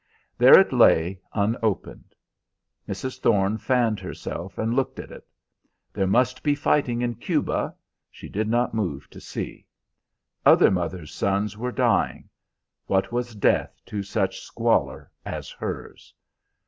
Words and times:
There 0.35 0.59
it 0.59 0.73
lay 0.73 1.21
unopened. 1.31 2.15
Mrs. 2.89 3.19
Thorne 3.19 3.59
fanned 3.59 3.99
herself 3.99 4.57
and 4.57 4.73
looked 4.73 4.97
at 4.97 5.11
it. 5.11 5.27
There 5.93 6.07
must 6.07 6.41
be 6.41 6.55
fighting 6.55 7.03
in 7.03 7.13
Cuba; 7.13 7.75
she 8.09 8.27
did 8.27 8.47
not 8.47 8.73
move 8.73 9.07
to 9.11 9.21
see. 9.21 9.67
Other 10.43 10.71
mothers' 10.71 11.13
sons 11.13 11.55
were 11.55 11.71
dying; 11.71 12.29
what 12.87 13.11
was 13.11 13.35
death 13.35 13.79
to 13.85 14.01
such 14.01 14.41
squalor 14.41 15.11
as 15.23 15.51
hers? 15.51 16.15